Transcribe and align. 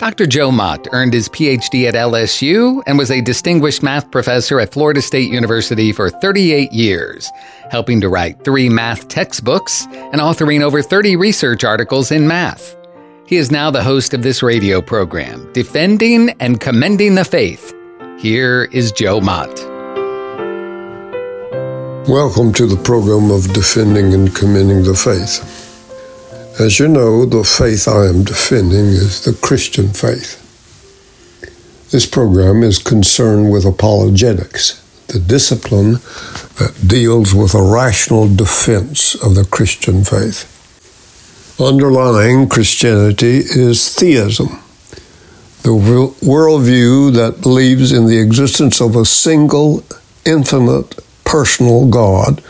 Dr. 0.00 0.26
Joe 0.26 0.50
Mott 0.50 0.88
earned 0.92 1.12
his 1.12 1.28
PhD 1.28 1.86
at 1.86 1.92
LSU 1.92 2.82
and 2.86 2.96
was 2.96 3.10
a 3.10 3.20
distinguished 3.20 3.82
math 3.82 4.10
professor 4.10 4.58
at 4.58 4.72
Florida 4.72 5.02
State 5.02 5.30
University 5.30 5.92
for 5.92 6.08
38 6.08 6.72
years, 6.72 7.30
helping 7.70 8.00
to 8.00 8.08
write 8.08 8.42
three 8.42 8.70
math 8.70 9.08
textbooks 9.08 9.84
and 9.92 10.22
authoring 10.22 10.62
over 10.62 10.80
30 10.80 11.16
research 11.16 11.64
articles 11.64 12.10
in 12.10 12.26
math. 12.26 12.78
He 13.26 13.36
is 13.36 13.50
now 13.50 13.70
the 13.70 13.82
host 13.82 14.14
of 14.14 14.22
this 14.22 14.42
radio 14.42 14.80
program, 14.80 15.52
Defending 15.52 16.30
and 16.40 16.58
Commending 16.58 17.14
the 17.14 17.24
Faith. 17.26 17.74
Here 18.18 18.70
is 18.72 18.92
Joe 18.92 19.20
Mott. 19.20 19.54
Welcome 22.08 22.54
to 22.54 22.66
the 22.66 22.80
program 22.82 23.30
of 23.30 23.52
Defending 23.52 24.14
and 24.14 24.34
Commending 24.34 24.82
the 24.82 24.94
Faith. 24.94 25.59
As 26.58 26.78
you 26.78 26.88
know, 26.88 27.24
the 27.24 27.44
faith 27.44 27.86
I 27.86 28.06
am 28.06 28.24
defending 28.24 28.86
is 28.86 29.24
the 29.24 29.32
Christian 29.32 29.88
faith. 29.88 30.36
This 31.90 32.06
program 32.06 32.62
is 32.62 32.78
concerned 32.78 33.50
with 33.50 33.64
apologetics, 33.64 34.80
the 35.06 35.20
discipline 35.20 35.92
that 36.58 36.74
deals 36.86 37.34
with 37.34 37.54
a 37.54 37.62
rational 37.62 38.28
defense 38.34 39.14
of 39.14 39.36
the 39.36 39.44
Christian 39.44 40.04
faith. 40.04 40.46
Underlying 41.60 42.48
Christianity 42.48 43.38
is 43.38 43.94
theism, 43.94 44.48
the 45.62 45.70
worldview 45.70 47.14
that 47.14 47.42
believes 47.42 47.92
in 47.92 48.06
the 48.06 48.18
existence 48.18 48.80
of 48.80 48.96
a 48.96 49.04
single, 49.04 49.84
infinite, 50.26 50.98
personal 51.24 51.88
God 51.88 52.42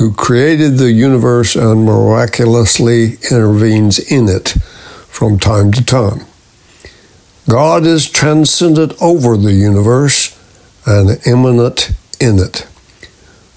who 0.00 0.14
created 0.14 0.78
the 0.78 0.90
universe 0.90 1.54
and 1.54 1.84
miraculously 1.84 3.18
intervenes 3.30 3.98
in 3.98 4.30
it 4.30 4.48
from 5.08 5.38
time 5.38 5.70
to 5.70 5.84
time. 5.84 6.24
God 7.46 7.84
is 7.84 8.10
transcendent 8.10 8.94
over 9.02 9.36
the 9.36 9.52
universe 9.52 10.34
and 10.86 11.20
immanent 11.26 11.90
in 12.18 12.38
it. 12.38 12.66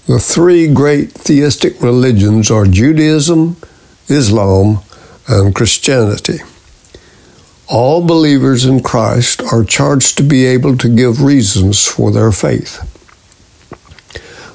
The 0.06 0.18
three 0.18 0.70
great 0.70 1.12
theistic 1.12 1.80
religions 1.80 2.50
are 2.50 2.66
Judaism, 2.66 3.56
Islam, 4.08 4.80
and 5.26 5.54
Christianity. 5.54 6.40
All 7.70 8.06
believers 8.06 8.66
in 8.66 8.82
Christ 8.82 9.40
are 9.50 9.64
charged 9.64 10.18
to 10.18 10.22
be 10.22 10.44
able 10.44 10.76
to 10.76 10.94
give 10.94 11.22
reasons 11.22 11.86
for 11.86 12.10
their 12.10 12.32
faith. 12.32 12.82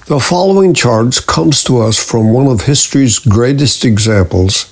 The 0.09 0.19
following 0.19 0.73
charge 0.73 1.27
comes 1.27 1.63
to 1.65 1.81
us 1.81 2.03
from 2.03 2.33
one 2.33 2.47
of 2.47 2.61
history's 2.61 3.19
greatest 3.19 3.85
examples 3.85 4.66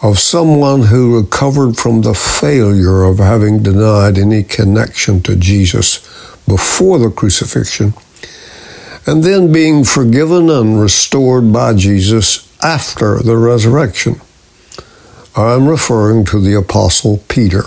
of 0.00 0.20
someone 0.20 0.82
who 0.82 1.18
recovered 1.18 1.76
from 1.76 2.02
the 2.02 2.14
failure 2.14 3.02
of 3.02 3.18
having 3.18 3.64
denied 3.64 4.16
any 4.16 4.44
connection 4.44 5.20
to 5.22 5.34
Jesus 5.34 5.98
before 6.46 7.00
the 7.00 7.10
crucifixion, 7.10 7.94
and 9.08 9.24
then 9.24 9.50
being 9.50 9.82
forgiven 9.82 10.48
and 10.48 10.80
restored 10.80 11.52
by 11.52 11.74
Jesus 11.74 12.48
after 12.62 13.18
the 13.18 13.36
resurrection. 13.36 14.20
I'm 15.34 15.66
referring 15.66 16.26
to 16.26 16.38
the 16.38 16.54
Apostle 16.54 17.24
Peter. 17.26 17.64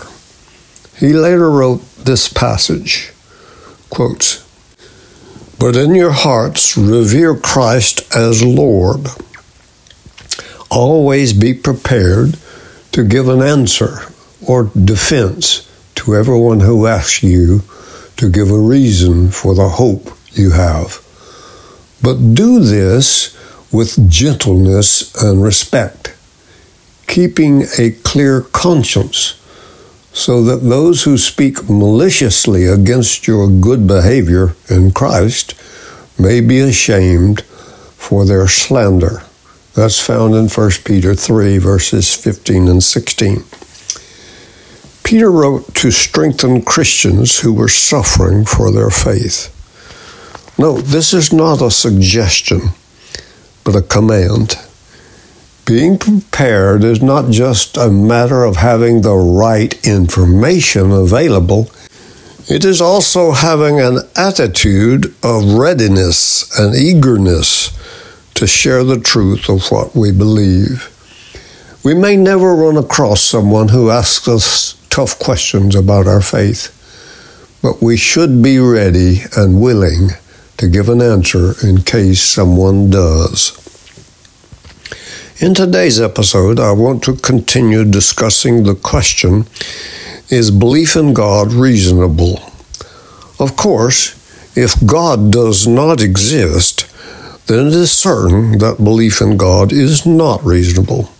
He 0.97 1.11
later 1.11 1.51
wrote 1.51 1.81
this 1.97 2.29
passage 2.29 3.11
quotes, 3.89 4.46
but 5.59 5.75
in 5.75 5.95
your 5.95 6.11
hearts, 6.11 6.77
revere 6.77 7.35
Christ 7.35 8.15
as 8.15 8.43
Lord. 8.43 9.07
Always 10.69 11.33
be 11.33 11.53
prepared 11.53 12.37
to 12.91 13.03
give 13.03 13.27
an 13.27 13.41
answer 13.41 13.99
or 14.45 14.65
defense 14.65 15.67
to 15.95 16.15
everyone 16.15 16.59
who 16.59 16.85
asks 16.85 17.23
you 17.23 17.63
to 18.17 18.29
give 18.29 18.51
a 18.51 18.59
reason 18.59 19.29
for 19.31 19.55
the 19.55 19.69
hope 19.69 20.11
you 20.31 20.51
have. 20.51 21.03
But 22.01 22.35
do 22.35 22.59
this 22.59 23.35
with 23.71 24.09
gentleness 24.09 25.13
and 25.15 25.43
respect, 25.43 26.15
keeping 27.07 27.63
a 27.77 27.91
clear 28.03 28.41
conscience 28.41 29.35
so 30.17 30.41
that 30.41 30.67
those 30.67 31.03
who 31.03 31.15
speak 31.15 31.69
maliciously 31.69 32.65
against 32.65 33.27
your 33.27 33.47
good 33.47 33.85
behavior 33.85 34.55
in 34.67 34.91
Christ 34.91 35.53
may 36.17 36.41
be 36.41 36.57
ashamed 36.57 37.43
for 37.43 38.25
their 38.25 38.47
slander. 38.47 39.21
That's 39.75 40.03
found 40.03 40.33
in 40.33 40.49
1 40.49 40.71
Peter 40.83 41.13
3, 41.13 41.59
verses 41.59 42.15
15 42.15 42.67
and 42.67 42.81
16. 42.83 43.43
Peter 45.03 45.29
wrote 45.29 45.75
to 45.75 45.91
strengthen 45.91 46.63
Christians 46.63 47.39
who 47.41 47.53
were 47.53 47.69
suffering 47.69 48.43
for 48.43 48.71
their 48.71 48.89
faith. 48.89 49.53
No, 50.57 50.81
this 50.81 51.13
is 51.13 51.31
not 51.31 51.61
a 51.61 51.69
suggestion, 51.69 52.61
but 53.63 53.75
a 53.75 53.83
command. 53.83 54.55
Being 55.67 55.97
prepared 55.97 56.85
is 56.85 57.01
not 57.01 57.29
just 57.29 57.75
a 57.75 57.89
matter 57.89 58.45
of 58.45 58.55
having 58.55 59.01
the 59.01 59.15
right 59.15 59.73
information 59.85 60.93
available, 60.93 61.69
it 62.47 62.63
is 62.63 62.79
also 62.79 63.31
having 63.31 63.81
an 63.81 63.97
attitude 64.15 65.13
of 65.21 65.55
readiness 65.55 66.57
and 66.57 66.73
eagerness 66.73 67.77
to 68.35 68.47
share 68.47 68.85
the 68.85 68.97
truth 68.97 69.49
of 69.49 69.69
what 69.69 69.93
we 69.93 70.13
believe. 70.13 70.87
We 71.83 71.93
may 71.93 72.15
never 72.15 72.55
run 72.55 72.77
across 72.77 73.21
someone 73.21 73.67
who 73.67 73.89
asks 73.89 74.29
us 74.29 74.75
tough 74.89 75.19
questions 75.19 75.75
about 75.75 76.07
our 76.07 76.21
faith, 76.21 76.71
but 77.61 77.81
we 77.81 77.97
should 77.97 78.41
be 78.41 78.57
ready 78.57 79.23
and 79.35 79.61
willing 79.61 80.11
to 80.55 80.69
give 80.69 80.87
an 80.87 81.01
answer 81.01 81.55
in 81.61 81.81
case 81.81 82.23
someone 82.23 82.89
does. 82.89 83.66
In 85.39 85.53
today's 85.53 86.01
episode, 86.01 86.59
I 86.59 86.71
want 86.71 87.03
to 87.03 87.13
continue 87.15 87.85
discussing 87.85 88.63
the 88.63 88.73
question 88.73 89.45
Is 90.29 90.49
belief 90.49 90.95
in 90.95 91.13
God 91.13 91.53
reasonable? 91.53 92.39
Of 93.39 93.55
course, 93.55 94.15
if 94.57 94.83
God 94.83 95.31
does 95.31 95.67
not 95.67 96.01
exist, 96.01 96.87
then 97.45 97.67
it 97.67 97.73
is 97.73 97.91
certain 97.91 98.57
that 98.57 98.83
belief 98.83 99.21
in 99.21 99.37
God 99.37 99.71
is 99.71 100.07
not 100.07 100.43
reasonable. 100.43 101.11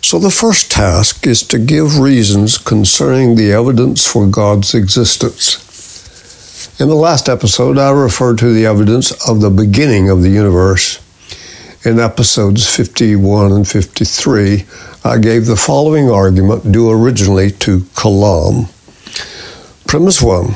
So 0.00 0.20
the 0.20 0.30
first 0.30 0.70
task 0.70 1.26
is 1.26 1.42
to 1.48 1.58
give 1.58 1.98
reasons 1.98 2.56
concerning 2.56 3.34
the 3.34 3.50
evidence 3.50 4.06
for 4.06 4.28
God's 4.28 4.76
existence. 4.76 5.58
In 6.78 6.86
the 6.86 6.94
last 6.94 7.28
episode, 7.28 7.78
I 7.78 7.90
referred 7.90 8.38
to 8.38 8.54
the 8.54 8.66
evidence 8.66 9.10
of 9.28 9.40
the 9.40 9.50
beginning 9.50 10.08
of 10.08 10.22
the 10.22 10.30
universe 10.30 11.00
in 11.84 12.00
episodes 12.00 12.74
51 12.74 13.52
and 13.52 13.68
53, 13.68 14.64
I 15.04 15.18
gave 15.18 15.44
the 15.44 15.56
following 15.56 16.08
argument 16.08 16.72
due 16.72 16.90
originally 16.90 17.50
to 17.50 17.80
Kalam. 17.94 18.70
Premise 19.86 20.22
1 20.22 20.54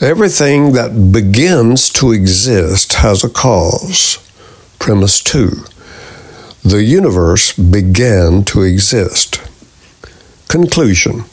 Everything 0.00 0.72
that 0.72 1.10
begins 1.10 1.88
to 1.94 2.12
exist 2.12 2.92
has 2.94 3.24
a 3.24 3.30
cause. 3.30 4.18
Premise 4.78 5.22
2 5.22 5.64
The 6.62 6.82
universe 6.82 7.54
began 7.54 8.44
to 8.44 8.60
exist. 8.60 9.40
Conclusion 10.48 11.24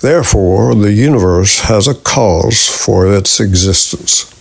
Therefore, 0.00 0.74
the 0.74 0.92
universe 0.92 1.60
has 1.60 1.86
a 1.86 1.94
cause 1.94 2.66
for 2.66 3.12
its 3.12 3.40
existence. 3.40 4.37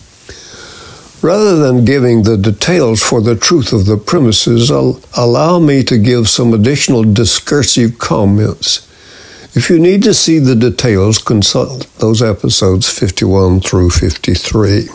Rather 1.22 1.56
than 1.56 1.84
giving 1.84 2.22
the 2.22 2.38
details 2.38 3.02
for 3.02 3.22
the 3.22 3.36
truth 3.36 3.74
of 3.74 3.88
the 3.88 3.98
premises, 3.98 4.70
allow 4.70 5.58
me 5.58 5.84
to 5.84 5.98
give 5.98 6.30
some 6.30 6.54
additional 6.54 7.04
discursive 7.04 7.98
comments. 7.98 8.88
If 9.56 9.72
you 9.72 9.80
need 9.80 10.04
to 10.04 10.14
see 10.14 10.38
the 10.38 10.56
details, 10.56 11.18
consult 11.18 11.88
those 11.98 12.22
episodes 12.22 12.88
51 12.88 13.62
through 13.62 13.90
53. 13.90 14.90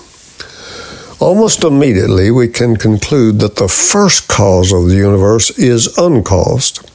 Almost 1.19 1.65
immediately, 1.65 2.31
we 2.31 2.47
can 2.47 2.77
conclude 2.77 3.41
that 3.41 3.57
the 3.57 3.67
first 3.67 4.29
cause 4.29 4.73
of 4.73 4.89
the 4.89 4.95
universe 4.95 5.51
is 5.59 5.99
uncaused 5.99 6.89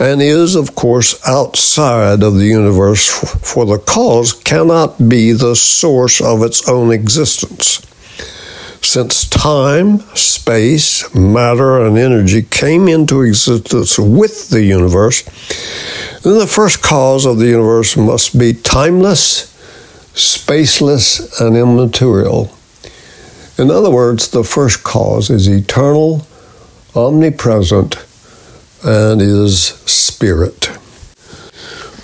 and 0.00 0.20
is, 0.20 0.56
of 0.56 0.74
course, 0.74 1.14
outside 1.26 2.24
of 2.24 2.34
the 2.34 2.46
universe, 2.46 3.08
for 3.08 3.66
the 3.66 3.78
cause 3.78 4.32
cannot 4.32 5.08
be 5.08 5.30
the 5.30 5.54
source 5.54 6.20
of 6.20 6.42
its 6.42 6.68
own 6.68 6.90
existence. 6.90 7.87
Since 8.82 9.28
time, 9.28 10.00
space, 10.14 11.14
matter, 11.14 11.84
and 11.84 11.98
energy 11.98 12.42
came 12.42 12.88
into 12.88 13.22
existence 13.22 13.98
with 13.98 14.48
the 14.48 14.62
universe, 14.62 15.22
then 16.22 16.38
the 16.38 16.46
first 16.46 16.82
cause 16.82 17.26
of 17.26 17.38
the 17.38 17.46
universe 17.46 17.96
must 17.96 18.38
be 18.38 18.52
timeless, 18.54 19.52
spaceless, 20.14 21.40
and 21.40 21.56
immaterial. 21.56 22.52
In 23.58 23.70
other 23.70 23.90
words, 23.90 24.28
the 24.28 24.44
first 24.44 24.84
cause 24.84 25.30
is 25.30 25.48
eternal, 25.48 26.26
omnipresent, 26.94 27.96
and 28.84 29.20
is 29.20 29.64
spirit. 29.84 30.70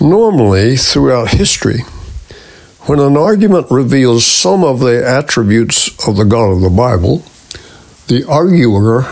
Normally, 0.01 0.77
throughout 0.77 1.29
history, 1.29 1.81
when 2.87 3.01
an 3.01 3.17
argument 3.17 3.67
reveals 3.71 4.27
some 4.27 4.63
of 4.63 4.79
the 4.79 5.07
attributes 5.07 5.89
of 6.07 6.17
the 6.17 6.25
God 6.25 6.51
of 6.51 6.61
the 6.61 6.69
Bible, 6.69 7.23
the 8.09 8.29
arguer 8.29 9.07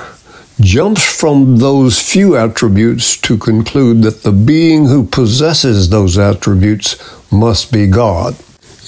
jumps 0.60 1.02
from 1.02 1.56
those 1.56 1.98
few 1.98 2.36
attributes 2.36 3.16
to 3.16 3.38
conclude 3.38 4.02
that 4.02 4.22
the 4.22 4.32
being 4.32 4.84
who 4.86 5.06
possesses 5.06 5.88
those 5.88 6.19
attributes 6.19 6.96
must 7.32 7.72
be 7.72 7.86
God. 7.86 8.36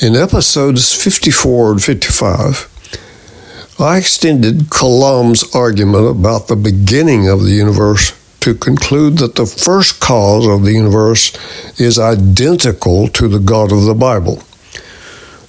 In 0.03 0.15
episodes 0.15 0.93
54 0.93 1.73
and 1.73 1.83
55, 1.83 3.77
I 3.81 3.97
extended 3.97 4.71
Kalam's 4.71 5.55
argument 5.55 6.11
about 6.11 6.47
the 6.47 6.57
beginning 6.57 7.27
of 7.27 7.43
the 7.43 7.53
universe 7.53 8.13
to 8.41 8.55
conclude 8.55 9.17
that 9.19 9.37
the 9.37 9.47
first 9.47 9.99
cause 10.01 10.47
of 10.47 10.65
the 10.65 10.73
universe 10.73 11.33
is 11.81 11.99
identical 11.99 13.09
to 13.09 13.29
the 13.29 13.39
God 13.39 13.73
of 13.73 13.85
the 13.85 13.95
Bible. 13.95 14.43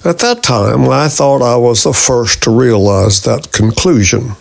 At 0.06 0.20
that 0.20 0.44
time, 0.44 0.88
I 0.88 1.08
thought 1.08 1.42
I 1.42 1.56
was 1.56 1.82
the 1.82 1.92
first 1.92 2.44
to 2.44 2.56
realize 2.56 3.22
that 3.22 3.50
conclusion. 3.50 4.36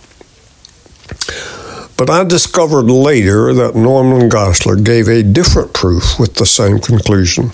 But 1.98 2.08
I 2.08 2.24
discovered 2.24 2.84
later 2.84 3.52
that 3.52 3.76
Norman 3.76 4.30
Geisler 4.30 4.84
gave 4.84 5.08
a 5.08 5.24
different 5.24 5.74
proof 5.74 6.20
with 6.20 6.36
the 6.36 6.46
same 6.46 6.78
conclusion. 6.78 7.52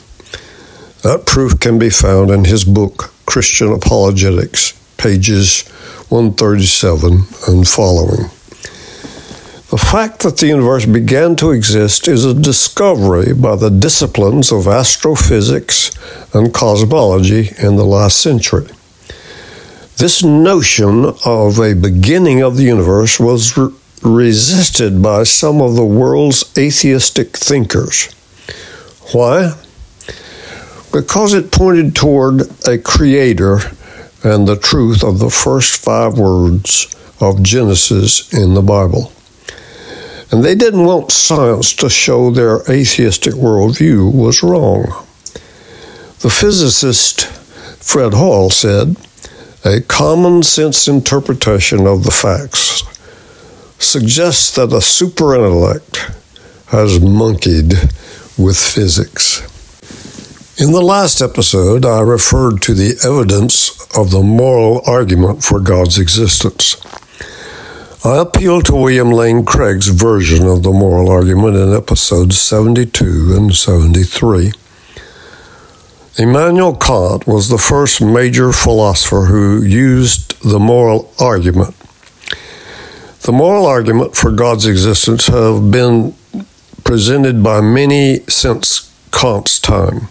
That 1.03 1.25
proof 1.25 1.61
can 1.61 1.79
be 1.79 1.89
found 1.89 2.31
in 2.31 2.43
his 2.43 2.65
book, 2.65 3.13
Christian 3.25 3.71
Apologetics, 3.71 4.73
pages 4.97 5.65
137 6.09 7.23
and 7.47 7.65
following. 7.65 8.29
The 9.71 9.77
fact 9.77 10.19
that 10.23 10.35
the 10.35 10.47
universe 10.47 10.85
began 10.85 11.37
to 11.37 11.51
exist 11.51 12.09
is 12.09 12.25
a 12.25 12.33
discovery 12.33 13.31
by 13.31 13.55
the 13.55 13.69
disciplines 13.69 14.51
of 14.51 14.67
astrophysics 14.67 15.91
and 16.35 16.53
cosmology 16.53 17.51
in 17.57 17.77
the 17.77 17.85
last 17.85 18.17
century. 18.17 18.67
This 19.95 20.25
notion 20.25 21.13
of 21.25 21.57
a 21.59 21.73
beginning 21.73 22.43
of 22.43 22.57
the 22.57 22.63
universe 22.63 23.17
was 23.17 23.55
re- 23.55 23.73
resisted 24.03 25.01
by 25.01 25.23
some 25.23 25.61
of 25.61 25.77
the 25.77 25.85
world's 25.85 26.43
atheistic 26.57 27.37
thinkers. 27.37 28.13
Why? 29.13 29.53
Because 30.91 31.33
it 31.33 31.53
pointed 31.53 31.95
toward 31.95 32.41
a 32.67 32.77
creator 32.77 33.59
and 34.21 34.45
the 34.45 34.57
truth 34.57 35.01
of 35.01 35.19
the 35.19 35.29
first 35.29 35.81
five 35.81 36.17
words 36.17 36.93
of 37.21 37.41
Genesis 37.41 38.33
in 38.33 38.53
the 38.53 38.61
Bible. 38.61 39.13
And 40.31 40.43
they 40.43 40.55
didn't 40.55 40.85
want 40.85 41.11
science 41.11 41.73
to 41.75 41.89
show 41.89 42.31
their 42.31 42.61
atheistic 42.69 43.33
worldview 43.33 44.13
was 44.13 44.41
wrong. 44.41 44.85
The 46.19 46.29
physicist 46.29 47.25
Fred 47.83 48.13
Hoyle 48.13 48.49
said, 48.49 48.95
a 49.65 49.81
common 49.81 50.43
sense 50.43 50.87
interpretation 50.87 51.85
of 51.85 52.03
the 52.03 52.11
facts 52.11 52.83
suggests 53.77 54.55
that 54.55 54.71
a 54.71 54.81
superintellect 54.81 55.97
has 56.67 57.01
monkeyed 57.01 57.73
with 58.37 58.57
physics. 58.57 59.41
In 60.57 60.71
the 60.71 60.81
last 60.81 61.21
episode, 61.21 61.85
I 61.85 62.01
referred 62.01 62.61
to 62.61 62.73
the 62.73 62.95
evidence 63.03 63.71
of 63.97 64.11
the 64.11 64.21
moral 64.21 64.81
argument 64.85 65.43
for 65.43 65.59
God's 65.59 65.97
existence. 65.97 66.75
I 68.03 68.17
appeal 68.17 68.63
to 68.63 68.73
William 68.73 69.11
Lane 69.11 69.45
Craig's 69.45 69.89
version 69.89 70.47
of 70.47 70.63
the 70.63 70.71
moral 70.71 71.11
argument 71.11 71.55
in 71.55 71.71
episodes 71.71 72.41
72 72.41 73.35
and 73.37 73.55
73. 73.55 74.53
Immanuel 76.17 76.75
Kant 76.75 77.27
was 77.27 77.47
the 77.47 77.59
first 77.59 78.01
major 78.01 78.51
philosopher 78.51 79.25
who 79.25 79.61
used 79.61 80.41
the 80.41 80.57
moral 80.57 81.13
argument. 81.19 81.75
The 83.19 83.33
moral 83.33 83.67
argument 83.67 84.15
for 84.15 84.31
God's 84.31 84.65
existence 84.65 85.27
have 85.27 85.69
been 85.69 86.15
presented 86.83 87.43
by 87.43 87.61
many 87.61 88.21
since 88.21 88.91
Kant's 89.11 89.59
time. 89.59 90.07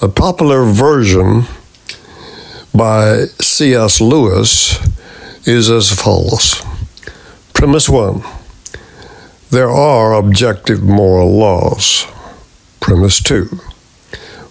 A 0.00 0.08
popular 0.08 0.64
version 0.64 1.42
by 2.74 3.26
C.S. 3.38 4.00
Lewis 4.00 4.78
is 5.46 5.70
as 5.70 5.90
follows 5.92 6.69
Premise 7.60 7.90
one 7.90 8.22
There 9.50 9.68
are 9.68 10.14
objective 10.14 10.82
moral 10.82 11.36
laws. 11.36 12.06
Premise 12.80 13.22
two 13.22 13.60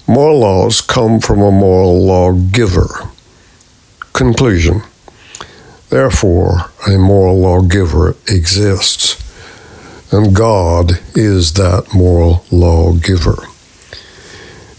Moral 0.07 0.41
laws 0.41 0.79
come 0.79 1.19
from 1.19 1.41
a 1.41 1.49
moral 1.49 2.05
lawgiver. 2.05 3.09
Conclusion 4.13 4.83
Therefore, 5.89 6.69
a 6.85 6.99
moral 6.99 7.39
lawgiver 7.39 8.15
exists, 8.27 9.17
and 10.13 10.35
God 10.35 10.99
is 11.15 11.53
that 11.53 11.91
moral 11.91 12.45
lawgiver. 12.51 13.41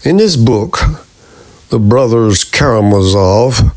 In 0.05 0.19
his 0.19 0.37
book, 0.37 0.77
The 1.67 1.79
Brothers 1.79 2.45
Karamazov, 2.45 3.75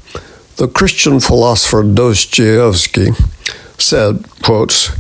the 0.59 0.69
Christian 0.69 1.19
philosopher 1.19 1.83
Dostoevsky 1.83 3.09
said, 3.79 4.25
quotes, 4.43 4.91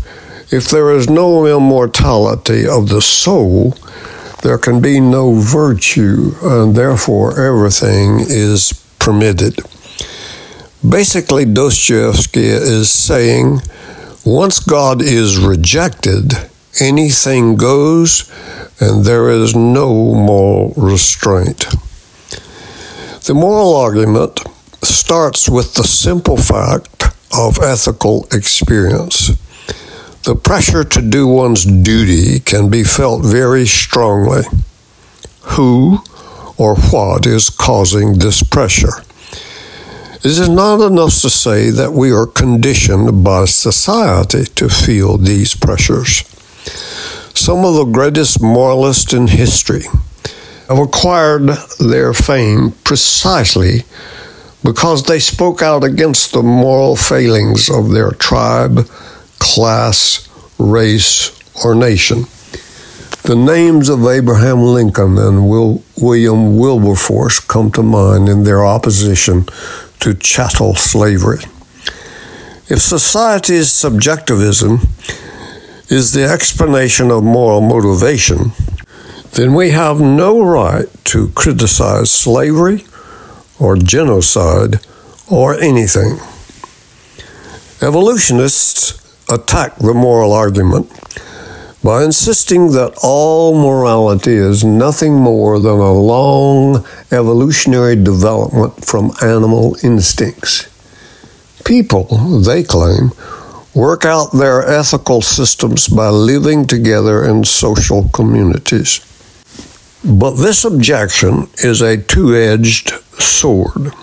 If 0.52 0.68
there 0.68 0.90
is 0.90 1.08
no 1.08 1.46
immortality 1.46 2.66
of 2.66 2.88
the 2.88 3.00
soul, 3.00 3.74
there 4.42 4.58
can 4.58 4.80
be 4.80 5.00
no 5.00 5.34
virtue, 5.34 6.34
and 6.42 6.74
therefore 6.74 7.40
everything 7.40 8.20
is 8.20 8.72
permitted. 8.98 9.58
Basically, 10.86 11.46
Dostoevsky 11.46 12.44
is 12.44 12.90
saying 12.90 13.60
once 14.24 14.58
God 14.58 15.00
is 15.00 15.38
rejected, 15.38 16.32
anything 16.80 17.56
goes, 17.56 18.30
and 18.80 19.04
there 19.04 19.30
is 19.30 19.54
no 19.54 20.14
moral 20.14 20.74
restraint. 20.76 21.66
The 23.24 23.34
moral 23.34 23.74
argument 23.76 24.40
starts 24.82 25.48
with 25.48 25.74
the 25.74 25.84
simple 25.84 26.36
fact 26.36 27.13
of 27.36 27.58
ethical 27.62 28.26
experience. 28.32 29.32
The 30.24 30.34
pressure 30.34 30.84
to 30.84 31.02
do 31.02 31.26
one's 31.26 31.64
duty 31.64 32.40
can 32.40 32.70
be 32.70 32.84
felt 32.84 33.24
very 33.24 33.66
strongly. 33.66 34.42
Who 35.56 35.98
or 36.56 36.76
what 36.76 37.26
is 37.26 37.50
causing 37.50 38.18
this 38.18 38.42
pressure? 38.42 39.02
It 40.14 40.30
is 40.30 40.48
not 40.48 40.80
enough 40.80 41.20
to 41.20 41.28
say 41.28 41.68
that 41.68 41.92
we 41.92 42.10
are 42.10 42.26
conditioned 42.26 43.22
by 43.22 43.44
society 43.44 44.44
to 44.54 44.70
feel 44.70 45.18
these 45.18 45.54
pressures. 45.54 46.24
Some 47.34 47.64
of 47.64 47.74
the 47.74 47.84
greatest 47.84 48.40
moralists 48.40 49.12
in 49.12 49.26
history 49.26 49.84
have 50.68 50.78
acquired 50.78 51.50
their 51.78 52.14
fame 52.14 52.72
precisely 52.84 53.84
because 54.64 55.02
they 55.02 55.20
spoke 55.20 55.60
out 55.60 55.84
against 55.84 56.32
the 56.32 56.42
moral 56.42 56.96
failings 56.96 57.68
of 57.68 57.90
their 57.90 58.10
tribe, 58.12 58.88
class, 59.38 60.26
race, 60.58 61.38
or 61.62 61.74
nation. 61.74 62.24
The 63.24 63.36
names 63.36 63.90
of 63.90 64.06
Abraham 64.06 64.62
Lincoln 64.62 65.18
and 65.18 65.48
Will, 65.48 65.82
William 65.98 66.56
Wilberforce 66.56 67.40
come 67.40 67.70
to 67.72 67.82
mind 67.82 68.28
in 68.28 68.44
their 68.44 68.64
opposition 68.64 69.44
to 70.00 70.14
chattel 70.14 70.74
slavery. 70.74 71.44
If 72.68 72.80
society's 72.80 73.70
subjectivism 73.70 74.80
is 75.90 76.12
the 76.12 76.24
explanation 76.24 77.10
of 77.10 77.22
moral 77.22 77.60
motivation, 77.60 78.52
then 79.32 79.52
we 79.52 79.70
have 79.70 80.00
no 80.00 80.42
right 80.42 80.86
to 81.04 81.28
criticize 81.28 82.10
slavery 82.10 82.84
or 83.58 83.76
genocide 83.76 84.80
or 85.30 85.54
anything. 85.58 86.18
Evolutionists 87.80 89.00
attack 89.30 89.76
the 89.76 89.94
moral 89.94 90.32
argument 90.32 90.90
by 91.82 92.02
insisting 92.02 92.72
that 92.72 92.98
all 93.02 93.54
morality 93.54 94.32
is 94.32 94.64
nothing 94.64 95.14
more 95.14 95.58
than 95.58 95.78
a 95.78 95.92
long 95.92 96.84
evolutionary 97.12 97.94
development 97.94 98.84
from 98.84 99.12
animal 99.22 99.76
instincts. 99.82 100.66
People, 101.64 102.04
they 102.40 102.62
claim, 102.62 103.10
work 103.74 104.04
out 104.06 104.32
their 104.32 104.66
ethical 104.66 105.20
systems 105.20 105.88
by 105.88 106.08
living 106.08 106.66
together 106.66 107.22
in 107.24 107.44
social 107.44 108.08
communities. 108.14 109.00
But 110.04 110.32
this 110.32 110.66
objection 110.66 111.48
is 111.58 111.80
a 111.80 111.96
two 111.96 112.36
edged 112.36 112.90
sword. 113.18 113.94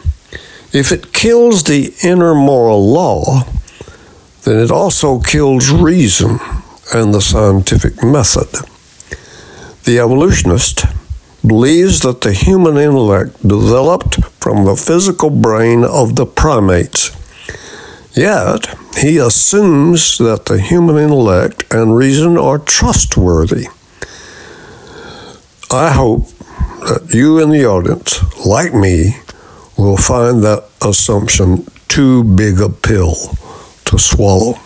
If 0.73 0.91
it 0.91 1.13
kills 1.13 1.63
the 1.63 1.93
inner 2.03 2.33
moral 2.33 2.91
law, 2.91 3.43
then 4.43 4.57
it 4.57 4.71
also 4.71 5.19
kills 5.19 5.69
reason 5.69 6.39
and 6.93 7.13
the 7.13 7.21
scientific 7.21 8.03
method. 8.03 8.47
The 9.83 9.99
evolutionist 9.99 10.85
believes 11.45 11.99
that 11.99 12.21
the 12.21 12.33
human 12.33 12.77
intellect 12.77 13.47
developed 13.47 14.23
from 14.41 14.65
the 14.65 14.75
physical 14.75 15.29
brain 15.29 15.83
of 15.83 16.15
the 16.15 16.25
primates. 16.25 17.11
Yet, 18.15 18.73
he 18.97 19.17
assumes 19.17 20.17
that 20.17 20.45
the 20.45 20.59
human 20.59 20.97
intellect 20.97 21.63
and 21.71 21.95
reason 21.95 22.37
are 22.37 22.57
trustworthy. 22.57 23.67
I 25.73 25.89
hope 25.89 26.27
that 26.81 27.13
you 27.13 27.39
in 27.39 27.49
the 27.49 27.65
audience, 27.65 28.45
like 28.45 28.73
me, 28.73 29.15
will 29.77 29.95
find 29.95 30.43
that 30.43 30.65
assumption 30.81 31.65
too 31.87 32.25
big 32.25 32.59
a 32.59 32.67
pill 32.67 33.15
to 33.85 33.97
swallow. 33.97 34.59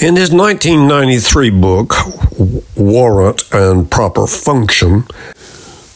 In 0.00 0.16
his 0.16 0.32
1993 0.32 1.50
book, 1.50 1.94
Warrant 2.76 3.44
and 3.52 3.88
Proper 3.88 4.26
Function, 4.26 5.04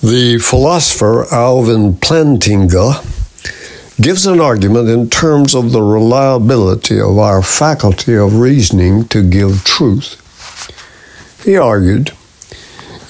the 0.01 0.39
philosopher 0.39 1.27
Alvin 1.35 1.95
Plantinga 1.95 3.03
gives 4.01 4.27
an 4.27 4.39
argument 4.41 4.89
in 4.89 5.11
terms 5.11 5.57
of 5.57 5.73
the 5.73 5.83
reliability 5.83 7.01
of 7.01 7.19
our 7.19 7.43
faculty 7.43 8.15
of 8.15 8.37
reasoning 8.37 9.09
to 9.09 9.29
give 9.29 9.65
truth. 9.65 10.19
He 11.45 11.57
argued 11.57 12.13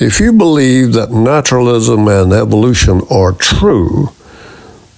if 0.02 0.18
you 0.18 0.32
believe 0.32 0.94
that 0.94 1.12
naturalism 1.12 2.08
and 2.08 2.32
evolution 2.32 3.02
are 3.08 3.32
true, 3.32 4.10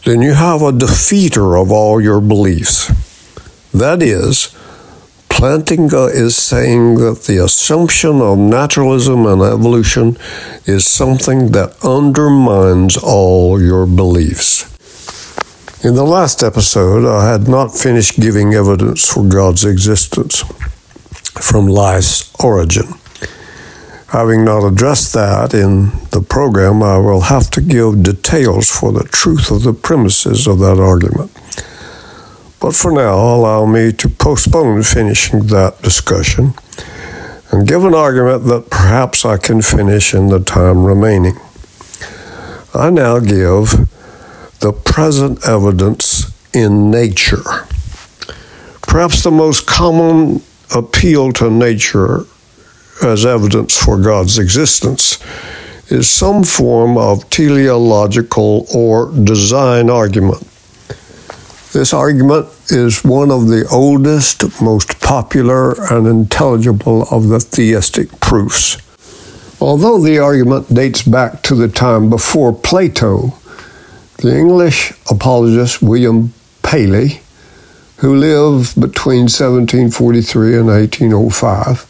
then 0.04 0.22
you 0.22 0.32
have 0.32 0.62
a 0.62 0.72
defeater 0.72 1.60
of 1.60 1.70
all 1.70 2.00
your 2.00 2.20
beliefs. 2.20 2.88
That 3.72 4.02
is, 4.02 4.48
Plantinga 5.28 6.14
is 6.14 6.36
saying 6.36 6.94
that 6.96 7.24
the 7.24 7.44
assumption 7.44 8.22
of 8.22 8.38
naturalism 8.38 9.26
and 9.26 9.42
evolution 9.42 10.16
is 10.64 10.86
something 10.86 11.52
that 11.52 11.76
undermines 11.84 12.96
all 12.96 13.60
your 13.60 13.84
beliefs. 13.84 14.70
In 15.84 15.96
the 15.96 16.04
last 16.04 16.42
episode, 16.42 17.04
I 17.04 17.30
had 17.30 17.46
not 17.46 17.76
finished 17.76 18.18
giving 18.18 18.54
evidence 18.54 19.06
for 19.06 19.22
God's 19.22 19.66
existence 19.66 20.40
from 21.42 21.66
life's 21.66 22.32
origin. 22.42 22.88
Having 24.14 24.44
not 24.44 24.64
addressed 24.64 25.12
that 25.14 25.54
in 25.54 25.90
the 26.12 26.22
program, 26.22 26.84
I 26.84 26.98
will 26.98 27.22
have 27.22 27.50
to 27.50 27.60
give 27.60 28.04
details 28.04 28.70
for 28.70 28.92
the 28.92 29.02
truth 29.02 29.50
of 29.50 29.64
the 29.64 29.72
premises 29.72 30.46
of 30.46 30.60
that 30.60 30.78
argument. 30.78 31.32
But 32.60 32.76
for 32.76 32.92
now, 32.92 33.16
allow 33.16 33.66
me 33.66 33.90
to 33.94 34.08
postpone 34.08 34.84
finishing 34.84 35.48
that 35.48 35.82
discussion 35.82 36.54
and 37.50 37.66
give 37.66 37.84
an 37.84 37.92
argument 37.92 38.44
that 38.44 38.70
perhaps 38.70 39.24
I 39.24 39.36
can 39.36 39.62
finish 39.62 40.14
in 40.14 40.28
the 40.28 40.38
time 40.38 40.84
remaining. 40.84 41.36
I 42.72 42.90
now 42.90 43.18
give 43.18 43.88
the 44.60 44.72
present 44.72 45.44
evidence 45.44 46.30
in 46.54 46.88
nature. 46.88 47.66
Perhaps 48.80 49.24
the 49.24 49.32
most 49.32 49.66
common 49.66 50.40
appeal 50.72 51.32
to 51.32 51.50
nature 51.50 52.26
as 53.02 53.26
evidence 53.26 53.76
for 53.76 54.00
God's 54.00 54.38
existence 54.38 55.18
is 55.88 56.08
some 56.08 56.44
form 56.44 56.96
of 56.96 57.28
teleological 57.30 58.66
or 58.74 59.12
design 59.12 59.90
argument. 59.90 60.40
This 61.72 61.92
argument 61.92 62.46
is 62.68 63.04
one 63.04 63.30
of 63.30 63.48
the 63.48 63.66
oldest, 63.70 64.62
most 64.62 65.00
popular, 65.00 65.72
and 65.92 66.06
intelligible 66.06 67.02
of 67.10 67.28
the 67.28 67.40
theistic 67.40 68.08
proofs. 68.20 68.78
Although 69.60 70.00
the 70.00 70.18
argument 70.18 70.72
dates 70.72 71.02
back 71.02 71.42
to 71.42 71.54
the 71.54 71.68
time 71.68 72.10
before 72.10 72.52
Plato, 72.52 73.34
the 74.18 74.36
English 74.36 74.92
apologist 75.10 75.82
William 75.82 76.32
Paley, 76.62 77.20
who 77.98 78.14
lived 78.14 78.80
between 78.80 79.22
1743 79.22 80.56
and 80.56 80.66
1805, 80.66 81.86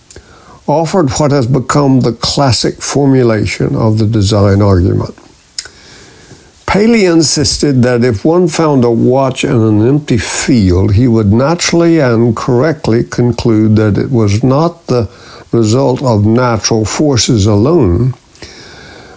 offered 0.67 1.11
what 1.13 1.31
has 1.31 1.47
become 1.47 2.01
the 2.01 2.13
classic 2.13 2.77
formulation 2.81 3.77
of 3.77 3.99
the 3.99 4.07
design 4.07 4.63
argument. 4.63 5.15
Paley 6.67 7.05
insisted 7.05 7.83
that 7.83 8.03
if 8.03 8.25
one 8.25 8.49
found 8.49 8.85
a 8.85 8.91
watch 8.91 9.45
in 9.45 9.55
an 9.55 9.87
empty 9.87 10.19
field, 10.19 10.95
he 10.95 11.07
would 11.07 11.33
naturally 11.33 12.01
and 12.01 12.37
correctly 12.37 13.05
conclude 13.05 13.77
that 13.77 13.97
it 13.97 14.11
was 14.11 14.43
not 14.43 14.87
the 14.87 15.09
result 15.53 16.03
of 16.03 16.27
natural 16.27 16.85
forces 16.85 17.47
alone, 17.47 18.15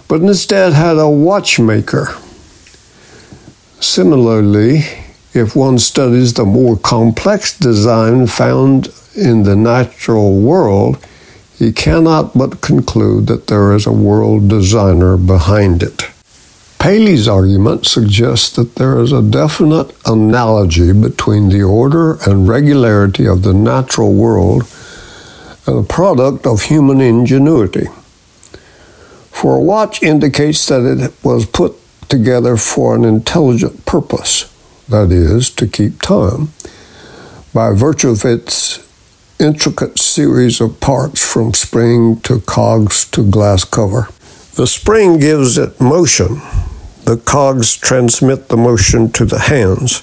but 0.06 0.20
instead 0.20 0.72
had 0.72 0.98
a 0.98 1.08
watchmaker 1.08 2.14
Similarly, 3.80 4.82
if 5.34 5.54
one 5.54 5.78
studies 5.78 6.34
the 6.34 6.44
more 6.44 6.76
complex 6.76 7.56
design 7.56 8.26
found 8.26 8.88
in 9.14 9.44
the 9.44 9.54
natural 9.54 10.40
world, 10.40 10.98
he 11.58 11.72
cannot 11.72 12.38
but 12.38 12.60
conclude 12.60 13.26
that 13.26 13.48
there 13.48 13.74
is 13.74 13.86
a 13.86 13.92
world 13.92 14.48
designer 14.48 15.16
behind 15.16 15.82
it. 15.82 16.08
Paley's 16.78 17.26
argument 17.26 17.84
suggests 17.84 18.54
that 18.54 18.76
there 18.76 19.00
is 19.00 19.10
a 19.10 19.20
definite 19.20 19.92
analogy 20.06 20.92
between 20.92 21.48
the 21.48 21.62
order 21.62 22.14
and 22.24 22.48
regularity 22.48 23.26
of 23.26 23.42
the 23.42 23.52
natural 23.52 24.14
world 24.14 24.62
and 25.66 25.78
a 25.78 25.82
product 25.82 26.46
of 26.46 26.62
human 26.62 27.00
ingenuity. 27.00 27.88
For 29.32 29.56
a 29.56 29.60
watch 29.60 30.02
indicates 30.02 30.64
that 30.66 30.84
it 30.84 31.12
was 31.24 31.46
put 31.46 31.74
together 32.08 32.56
for 32.56 32.94
an 32.94 33.04
intelligent 33.04 33.84
purpose, 33.84 34.52
that 34.88 35.10
is, 35.10 35.50
to 35.50 35.66
keep 35.66 36.00
time, 36.00 36.52
by 37.52 37.72
virtue 37.72 38.10
of 38.10 38.24
its 38.24 38.87
intricate 39.38 39.98
series 39.98 40.60
of 40.60 40.80
parts 40.80 41.24
from 41.24 41.54
spring 41.54 42.20
to 42.22 42.40
cogs 42.40 43.04
to 43.04 43.24
glass 43.30 43.64
cover. 43.64 44.08
The 44.54 44.66
spring 44.66 45.20
gives 45.20 45.58
it 45.58 45.80
motion, 45.80 46.40
the 47.04 47.22
cogs 47.24 47.76
transmit 47.76 48.48
the 48.48 48.56
motion 48.56 49.12
to 49.12 49.24
the 49.24 49.38
hands, 49.38 50.02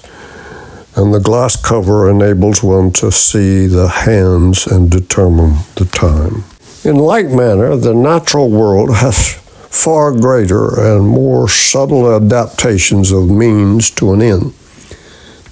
and 0.96 1.12
the 1.12 1.20
glass 1.20 1.54
cover 1.54 2.10
enables 2.10 2.62
one 2.62 2.92
to 2.92 3.12
see 3.12 3.66
the 3.66 3.88
hands 3.88 4.66
and 4.66 4.90
determine 4.90 5.58
the 5.74 5.84
time. 5.84 6.44
In 6.84 6.96
like 6.96 7.26
manner, 7.26 7.76
the 7.76 7.94
natural 7.94 8.48
world 8.48 8.96
has 8.96 9.34
far 9.34 10.12
greater 10.12 10.80
and 10.80 11.06
more 11.06 11.48
subtle 11.48 12.10
adaptations 12.16 13.12
of 13.12 13.28
means 13.28 13.90
to 13.90 14.14
an 14.14 14.22
end. 14.22 14.54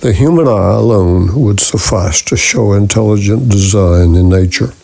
The 0.04 0.12
human 0.12 0.46
eye 0.46 0.74
alone 0.74 1.34
would 1.40 1.60
suffice 1.60 2.20
to 2.24 2.36
show 2.36 2.74
intelligent 2.74 3.48
design 3.48 4.14
in 4.14 4.28
nature. 4.28 4.74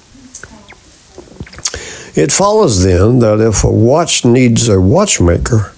It 2.19 2.33
follows 2.33 2.83
then 2.83 3.19
that 3.19 3.39
if 3.39 3.63
a 3.63 3.71
watch 3.71 4.25
needs 4.25 4.67
a 4.67 4.81
watchmaker, 4.81 5.75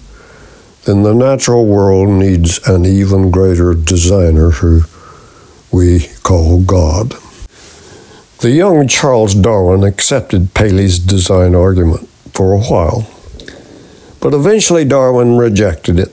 then 0.85 1.03
the 1.03 1.13
natural 1.13 1.65
world 1.65 2.07
needs 2.07 2.65
an 2.69 2.85
even 2.85 3.31
greater 3.31 3.73
designer 3.73 4.51
who 4.51 4.83
we 5.73 6.07
call 6.23 6.61
God. 6.61 7.13
The 8.39 8.51
young 8.51 8.87
Charles 8.87 9.35
Darwin 9.35 9.83
accepted 9.83 10.53
Paley's 10.53 10.99
design 10.99 11.53
argument 11.53 12.07
for 12.31 12.53
a 12.53 12.61
while 12.61 13.09
but 14.23 14.33
eventually 14.33 14.85
Darwin 14.85 15.35
rejected 15.35 15.99
it. 15.99 16.09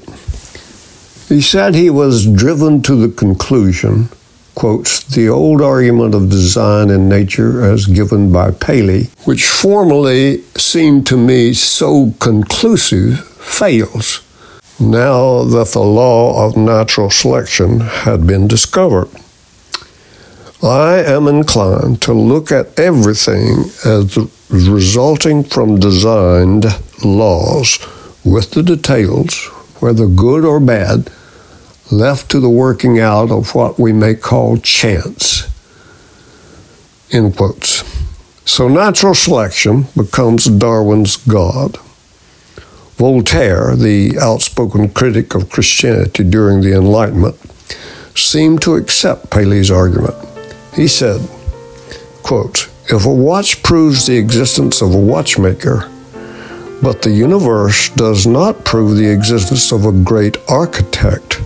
He 1.30 1.40
said 1.40 1.76
he 1.76 1.90
was 1.90 2.26
driven 2.26 2.82
to 2.82 2.96
the 2.96 3.08
conclusion, 3.08 4.08
quotes, 4.56 5.04
the 5.04 5.28
old 5.28 5.62
argument 5.62 6.12
of 6.12 6.28
design 6.28 6.90
in 6.90 7.08
nature 7.08 7.64
as 7.64 7.86
given 7.86 8.32
by 8.32 8.50
Paley, 8.50 9.10
which 9.26 9.46
formerly 9.46 10.42
seemed 10.56 11.06
to 11.06 11.16
me 11.16 11.54
so 11.54 12.14
conclusive, 12.18 13.20
fails 13.20 14.22
now 14.80 15.44
that 15.44 15.68
the 15.68 15.78
law 15.78 16.44
of 16.44 16.56
natural 16.56 17.10
selection 17.10 17.78
had 17.78 18.26
been 18.26 18.48
discovered. 18.48 19.08
I 20.64 20.96
am 21.04 21.28
inclined 21.28 22.02
to 22.02 22.12
look 22.12 22.50
at 22.50 22.76
everything 22.76 23.70
as 23.84 24.18
resulting 24.50 25.44
from 25.44 25.78
designed 25.78 26.66
laws 27.04 27.78
with 28.24 28.50
the 28.50 28.64
details, 28.64 29.44
whether 29.78 30.08
good 30.08 30.44
or 30.44 30.58
bad, 30.58 31.08
left 31.90 32.30
to 32.30 32.40
the 32.40 32.50
working 32.50 32.98
out 32.98 33.30
of 33.30 33.54
what 33.54 33.78
we 33.78 33.92
may 33.92 34.14
call 34.14 34.56
chance. 34.56 35.48
End 37.10 37.36
quotes. 37.36 37.84
So 38.44 38.68
natural 38.68 39.14
selection 39.14 39.86
becomes 39.96 40.44
Darwin's 40.46 41.16
God. 41.16 41.78
Voltaire, 42.96 43.76
the 43.76 44.18
outspoken 44.20 44.90
critic 44.90 45.34
of 45.34 45.50
Christianity 45.50 46.22
during 46.24 46.60
the 46.60 46.74
Enlightenment, 46.74 47.36
seemed 48.14 48.60
to 48.62 48.74
accept 48.74 49.30
Paley's 49.30 49.70
argument. 49.70 50.14
He 50.74 50.86
said, 50.86 51.26
quote, 52.22 52.68
If 52.88 53.06
a 53.06 53.12
watch 53.12 53.62
proves 53.62 54.06
the 54.06 54.18
existence 54.18 54.82
of 54.82 54.94
a 54.94 54.98
watchmaker, 54.98 55.90
but 56.82 57.02
the 57.02 57.10
universe 57.10 57.88
does 57.90 58.26
not 58.26 58.64
prove 58.64 58.96
the 58.96 59.10
existence 59.10 59.72
of 59.72 59.86
a 59.86 59.92
great 59.92 60.36
architect, 60.48 61.40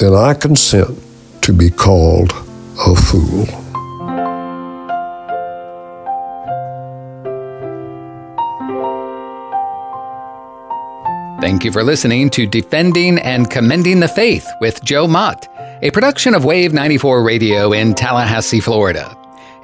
then 0.00 0.14
I 0.14 0.32
consent 0.32 0.98
to 1.42 1.52
be 1.52 1.70
called 1.70 2.32
a 2.32 2.94
fool. 2.96 3.44
Thank 11.42 11.64
you 11.64 11.72
for 11.72 11.82
listening 11.82 12.30
to 12.30 12.46
Defending 12.46 13.18
and 13.18 13.50
Commending 13.50 14.00
the 14.00 14.08
Faith 14.08 14.46
with 14.60 14.82
Joe 14.84 15.06
Mott, 15.06 15.48
a 15.82 15.90
production 15.90 16.34
of 16.34 16.44
Wave 16.44 16.72
94 16.72 17.22
Radio 17.22 17.72
in 17.72 17.94
Tallahassee, 17.94 18.60
Florida. 18.60 19.14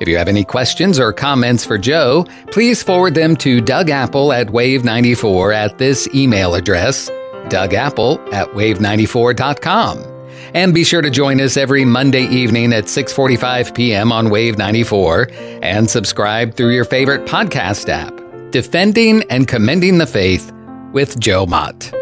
If 0.01 0.09
you 0.09 0.19
have 0.19 0.29
any 0.29 0.45
questions 0.45 0.99
or 0.99 1.15
comments 1.15 1.65
for 1.65 1.79
Joe, 1.79 2.27
please 2.53 2.83
forward 2.83 3.15
them 3.15 3.37
to 3.37 3.63
Doug 3.63 3.89
Apple 3.89 4.33
at 4.35 4.49
Wave94 4.49 5.55
at 5.55 5.79
this 5.79 6.07
email 6.15 6.55
address, 6.55 7.09
dougapple 7.49 8.19
at 8.35 8.49
wave94.com. 8.49 10.16
And 10.57 10.73
be 10.73 10.85
sure 10.85 11.03
to 11.03 11.11
join 11.11 11.39
us 11.43 11.59
every 11.59 11.85
Monday 11.85 12.23
evening 12.29 12.73
at 12.73 12.85
6:45 12.85 13.75
p.m. 13.75 14.11
on 14.11 14.31
Wave 14.31 14.57
94 14.57 15.29
and 15.63 15.89
subscribe 15.89 16.55
through 16.55 16.71
your 16.71 16.87
favorite 16.87 17.27
podcast 17.27 17.91
app. 17.91 18.15
Defending 18.53 19.23
and 19.29 19.47
Commending 19.47 19.99
the 19.99 20.07
Faith 20.07 20.51
with 20.95 21.21
Joe 21.21 21.45
Mott. 21.45 21.93